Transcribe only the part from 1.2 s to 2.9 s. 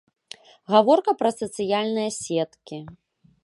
пра сацыяльныя сеткі.